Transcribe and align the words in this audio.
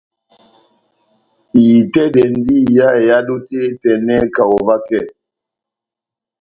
Itɛ́dɛndi 1.65 2.55
iha 2.71 2.87
ehádo 3.03 3.35
tɛ́h 3.47 3.63
etɛnɛ 3.69 4.15
kaho 4.35 4.57
vakɛ. 4.67 4.99